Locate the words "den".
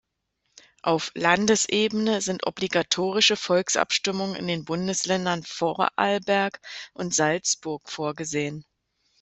4.47-4.65